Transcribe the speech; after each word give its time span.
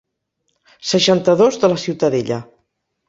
Seixanta-dos 0.91 1.59
de 1.65 1.69
la 1.73 1.79
Ciutadella. 1.85 2.41